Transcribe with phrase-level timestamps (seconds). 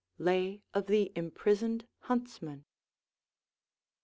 [0.17, 2.65] Lay of the Imprisoned Huntsman.